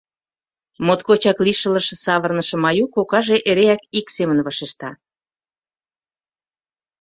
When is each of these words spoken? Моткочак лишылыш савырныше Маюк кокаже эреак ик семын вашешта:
Моткочак 0.85 1.37
лишылыш 1.45 1.87
савырныше 2.03 2.55
Маюк 2.63 2.89
кокаже 2.97 3.37
эреак 3.49 3.81
ик 3.99 4.07
семын 4.15 4.39
вашешта: 4.45 4.89